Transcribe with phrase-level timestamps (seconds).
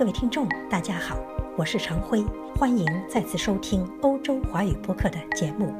[0.00, 1.14] 各位听众，大家好，
[1.58, 2.24] 我是常辉，
[2.56, 5.74] 欢迎再次收听欧洲华语播客的节目。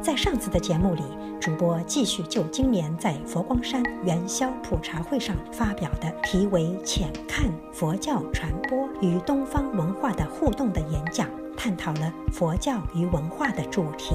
[0.00, 1.02] 在上次的节目里，
[1.40, 14.14] 主播继续就今年在佛光山元宵普茶会上发表的题为《浅看佛教传播与东方文化的互动》的演讲，探讨了佛教与文化的主题，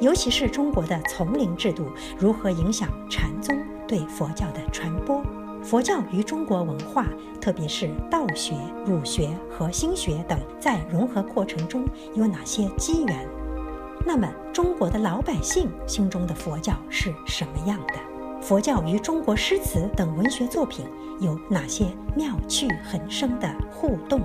[0.00, 1.86] 尤其是中国的丛林制度
[2.18, 3.56] 如何影响禅宗
[3.86, 5.22] 对佛教的传播。
[5.68, 7.04] 佛教与中国文化，
[7.42, 8.54] 特别是道学、
[8.86, 13.28] 儒学和心学等，在融合过程中有哪些机缘？
[14.06, 17.94] 那么，中国的老百姓心中的佛教是什么样的？
[18.40, 20.86] 佛教与中国诗词等文学作品
[21.20, 21.84] 有哪些
[22.16, 24.22] 妙趣横生的互动？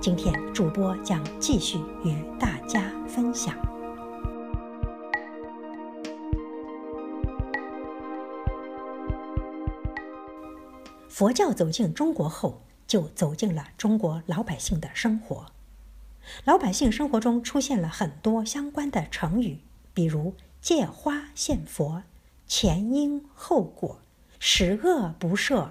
[0.00, 3.52] 今天主播将继续与大家分享。
[11.14, 15.52] 佛教走进中国后，就走进了中国老百姓的生活。
[16.44, 19.60] 老百姓生活中出现了很多相关的成语，
[19.92, 22.02] 比如“借花献佛
[22.48, 24.00] ”“前因后果
[24.40, 25.70] ”“十恶不赦”“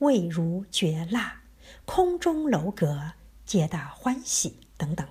[0.00, 1.42] 味如绝辣
[1.84, 3.12] ”“空中楼阁
[3.44, 5.06] ”“皆大欢喜”等等。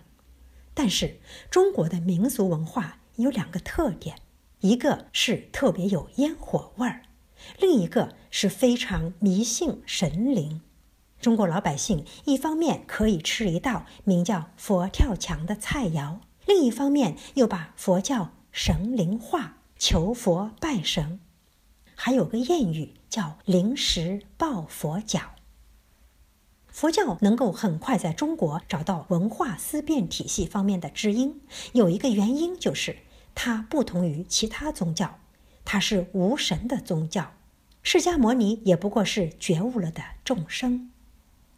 [0.73, 1.20] 但是，
[1.52, 4.18] 中国的民俗文化有两个特点，
[4.62, 7.04] 一个是特别有烟火味儿。
[7.60, 10.62] 另一个是非常迷信神灵。
[11.20, 21.20] 中国老百姓一方面可以吃一道名叫“佛跳墙”的菜肴，另一方面又把佛教神灵化，求佛拜神。
[21.96, 25.20] 还有个谚语叫“临时抱佛脚”。
[26.70, 31.42] 佛教能够很快在中国找到文化思辨体系方面的知音，
[31.74, 32.98] 有一个原因就是
[33.34, 35.20] 它不同于其他宗教。
[35.70, 37.34] 它是无神的宗教，
[37.84, 40.90] 释迦牟尼也不过是觉悟了的众生。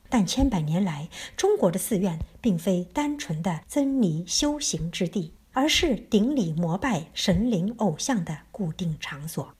[0.09, 9.53] 但千百年来，中国的寺院并非单纯的僧尼修行之地，而是顶礼膜拜神灵偶像的固定场所。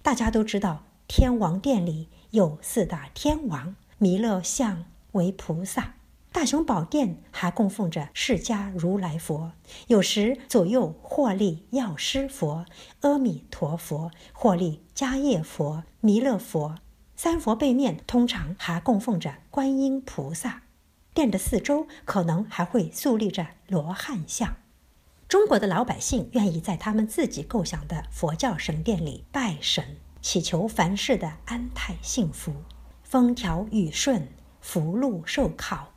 [0.00, 5.96] 大家都知道，天王殿里有四大天王，弥勒像为菩萨。
[6.34, 9.52] 大雄宝殿还供奉着释迦如来佛，
[9.86, 12.66] 有时左右或立药师佛、
[13.02, 16.74] 阿弥陀佛，或立迦叶佛、弥勒佛。
[17.14, 20.62] 三佛背面通常还供奉着观音菩萨。
[21.14, 24.56] 殿的四周可能还会肃立着罗汉像。
[25.28, 32.52] 中国的老百姓愿意在他们自己构想的佛教神殿里拜神，祈求凡事的安泰幸福、
[33.04, 34.26] 风调雨顺、
[34.60, 35.93] 福禄寿考。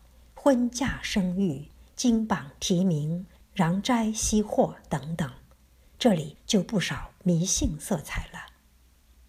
[0.48, 5.30] 婚嫁生育、金榜题名、攘灾息祸等等，
[6.00, 8.40] 这里就不少迷信色彩了。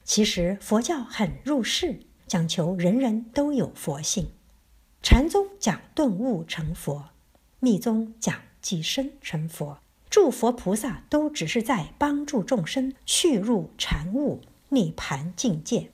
[0.04, 4.30] 其实佛教很入世，讲求人人都有佛性。
[5.02, 7.08] 禅宗讲顿悟成佛，
[7.58, 15.90] 密宗讲即身成佛，诸佛菩萨都只是在帮助众生去入禅悟、涅盘境界。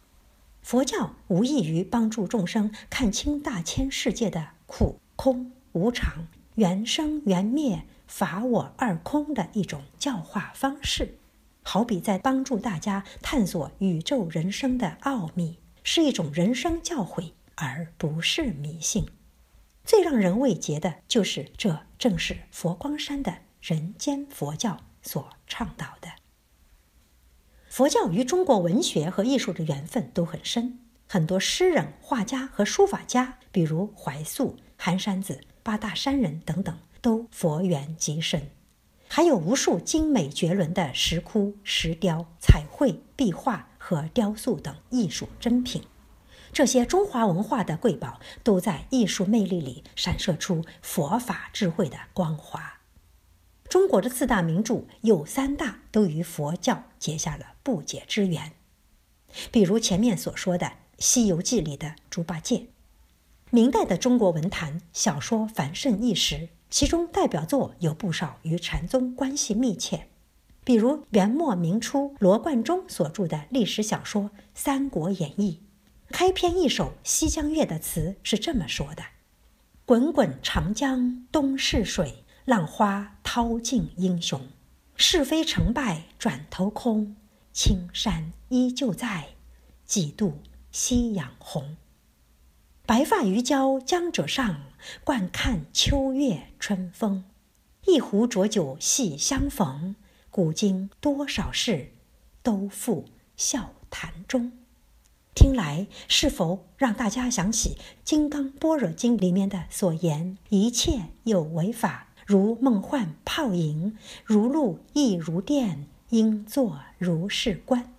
[0.60, 5.00] 佛教无异于帮助众生看清大千世界的苦。
[5.16, 11.18] 空无常、缘生缘灭、法我二空的一种教化方式，
[11.62, 19.06] 好比在帮助大家探索宇宙人生的奥秘，是一种人生教诲，而不是迷信。
[19.84, 26.08] 最让人慰藉的就是，这正是佛光山的人间佛教所倡导的。
[27.68, 34.56] 佛教与中国文学和艺术的缘分都很深，很多诗人、画家和书法家，比如怀素。
[34.84, 38.50] 寒山子、八大山人等等，都佛缘极深，
[39.08, 45.84] 还有无数精美绝伦的石窟、石雕、彩绘、壁画和雕塑等艺术珍品。
[46.52, 52.80] 这些中华文化的瑰宝，都在艺术魅力里闪射出佛法智慧的光华。
[53.70, 58.52] 中国的四大名著有三大都与佛教结下了不解之缘，
[59.50, 60.66] 比如前面所说的
[60.98, 62.66] 《西游记》里的猪八戒。
[63.54, 70.08] 明代的中国文坛小说繁盛一时，其中代表作有不少与禅宗关系密切，
[70.64, 74.22] 比如元末明初罗贯中所著的历史小说
[74.56, 75.60] 《三国演义》，
[76.12, 79.04] 开篇一首《西江月》的词是这么说的
[79.86, 84.40] ：“滚滚长江东逝水，浪花淘尽英雄。
[84.96, 87.14] 是非成败转头空，
[87.52, 89.28] 青山依旧在，
[89.84, 90.40] 几度
[90.72, 91.76] 夕阳红。”
[92.86, 94.60] 白发渔樵江者上，
[95.04, 97.24] 惯看秋月春风。
[97.86, 99.96] 一壶浊酒喜相逢，
[100.30, 101.92] 古今多少事，
[102.42, 103.06] 都付
[103.38, 104.52] 笑谈中。
[105.34, 107.70] 听来是否让大家想起
[108.04, 113.96] 《金刚般若经》里面的所言：“一切有为法，如梦幻泡影，
[114.26, 117.94] 如露亦如电，应作如是观。”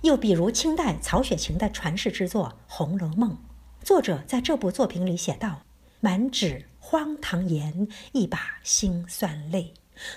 [0.00, 3.32] 又比如清代曹雪芹的传世之作《红楼梦》，
[3.88, 5.62] 作者在这部作品里写道
[6.00, 9.72] ：“满纸荒唐言，一把辛酸泪，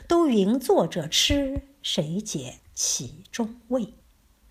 [0.10, 3.94] 都云作者痴，谁解其中味？”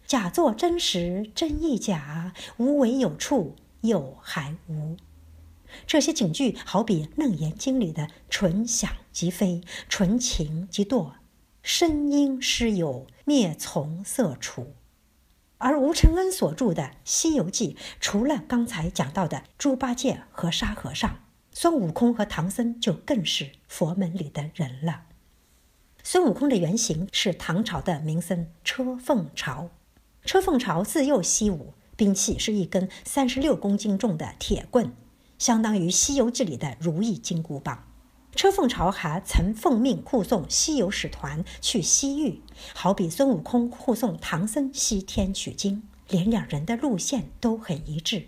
[0.08, 4.96] 假作真实，真亦假；无为有处，有还无。
[5.86, 11.12] 这些警句好比《楞严经》里的“纯想即非，纯情即堕，
[11.62, 14.72] 身音失有，灭从色除”。
[15.60, 21.18] 而吴承恩所著的《西游记》，除了刚才讲到的猪八戒和沙和尚，
[21.52, 25.02] 孙悟空和唐僧就更是佛门里的人了。
[26.02, 29.68] 孙悟空的原型是唐朝的名僧车凤朝。
[30.24, 34.94] 车凤朝自幼习武，兵器是一根三十六公斤重的铁棍，
[35.38, 37.89] 相当于《西游记》里的如意金箍棒。
[38.34, 42.40] 车凤朝还曾奉命护送西游使团去西域，
[42.74, 48.16] 好比孙悟空护送唐僧西天取经，连两人的路线都很一致。《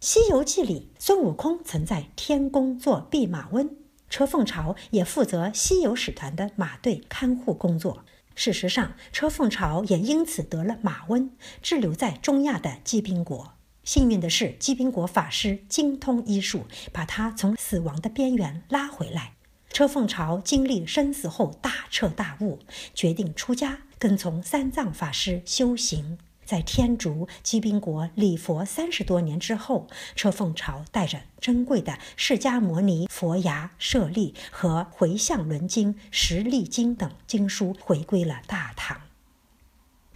[0.00, 3.68] 西游记》里，孙悟空曾在天宫做弼马温，
[4.08, 8.04] 车凤朝也负责西游使团的马队看护工作。
[8.36, 11.30] 事实上，车凤朝也因此得了马瘟，
[11.60, 13.54] 滞留在中亚的鸡宾国。
[13.82, 19.32] 幸运的是，鸡宾国法师精通医术，把他从死亡的边缘拉回来。
[19.78, 22.58] 车凤朝经历生死后大彻大悟，
[22.94, 26.18] 决定出家，跟从三藏法师修行。
[26.44, 29.86] 在天竺基宾国礼佛三十多年之后，
[30.16, 39.00] 车凤朝带着珍贵的释迦牟尼佛牙舍利和回向轮经、十力经等经书回归了大唐。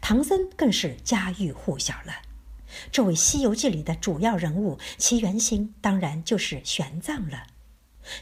[0.00, 2.14] 唐僧更是家喻户晓了。
[2.90, 7.44] 这位《西游记》里的主要人物，其原型当然就是玄奘了。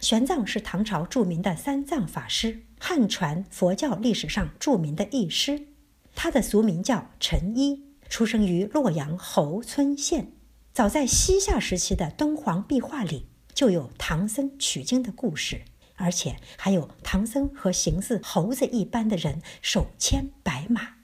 [0.00, 5.68] 玄奘是唐朝著名的三藏法师，汉传佛教历史上著名的译师。
[6.14, 7.90] 他的俗名叫陈一。
[8.08, 10.32] 出生于洛阳侯村县，
[10.72, 15.62] 早在西夏时期的敦煌壁画里就有唐僧取经的故事，
[15.94, 20.96] 而且还有唐僧和形似猴子一般的人手牵白马，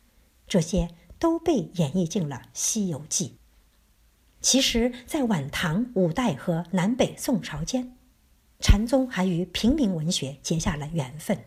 [0.48, 0.88] 这些
[1.20, 3.28] 都被演绎进了《西游记》。
[4.40, 7.95] 其实，在晚唐、五代和南北宋朝间，
[8.60, 11.38] 禅宗还与平民文学结下了缘分。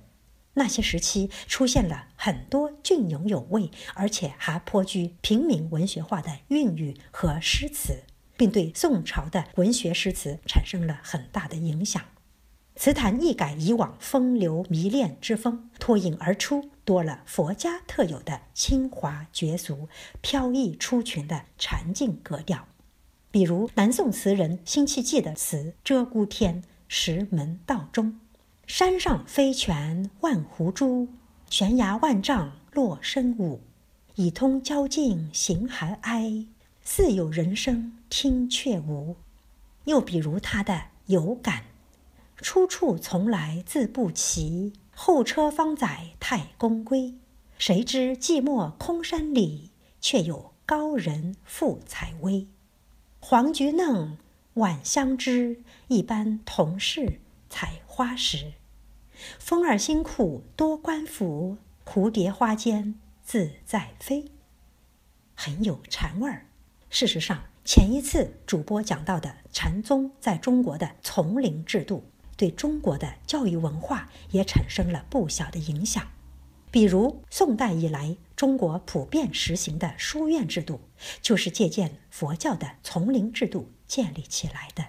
[0.55, 8.03] 那些时期出现了很多隽永有味，而且还颇具平民文学化的韵语和诗词，
[8.35, 12.03] 并对宋朝的文学诗词产生了很大的影响。
[12.75, 19.89] 词坛一改以往风流迷恋之风，脱颖而出，多了佛家特有的清华绝俗、
[20.21, 22.67] 飘逸出群的禅境格调。
[23.31, 28.07] 比如南宋词人辛弃疾的词《鹧鸪天·石门道中》。
[28.67, 31.07] 山上飞泉万湖珠，
[31.49, 33.61] 悬崖万丈落深舞。
[34.15, 36.45] 已通交径行还哀，
[36.83, 39.15] 似有人声听却无。
[39.85, 41.63] 又比如他的有感：
[42.37, 47.13] 出处从来字不齐，后车方载太公归。
[47.57, 49.69] 谁知寂寞空山里，
[50.01, 52.47] 却有高人赋采薇。
[53.19, 54.17] 黄菊嫩，
[54.55, 57.19] 晚香枝，一般同是
[57.49, 58.53] 采花时。
[59.37, 64.25] 风儿辛苦多官府，蝴蝶花间自在飞，
[65.35, 66.47] 很有禅味儿。
[66.89, 72.03] 事实上，前一次主播讲到的禅宗在中国的丛林制度，
[72.35, 76.07] 对中国的教育文化也产生了不小的影响。
[76.71, 80.81] 比如，宋代以来，中国普遍实行的书院制度，
[81.21, 84.85] 就是借鉴佛教的丛林制度建立起来的。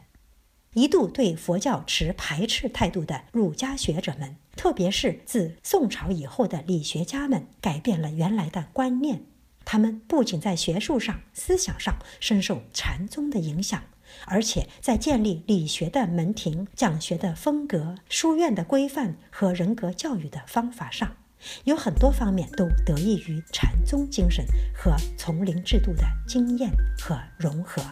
[0.75, 9.25] 一度对佛教持排斥态度的儒家学者们，特别是自宋朝以后的理学家们，改变了原来的观念。
[9.65, 13.83] 他们不仅在学术上、思想上深受禅宗的影响，
[14.27, 21.17] 而且在建立理学的门庭、讲学的风格、书院的规范和人格教育的方法上，
[21.65, 27.83] 有很多方面都得益于禅宗精神和丛林制度的经验和融合。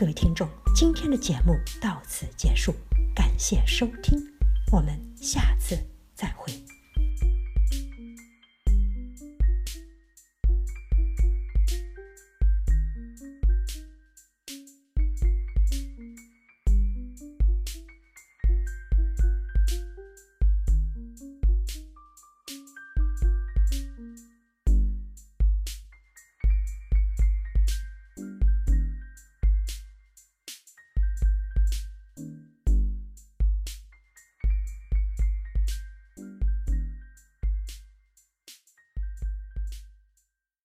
[0.00, 0.48] 各位听众。
[0.74, 2.74] 今天的节目到此结束，
[3.14, 4.18] 感谢收听，
[4.72, 5.78] 我们下次
[6.14, 6.50] 再会。